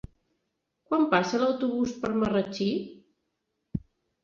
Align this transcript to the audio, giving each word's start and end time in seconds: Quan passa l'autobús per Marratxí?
Quan 0.89 1.05
passa 1.11 1.41
l'autobús 1.43 1.95
per 2.07 2.13
Marratxí? 2.23 2.69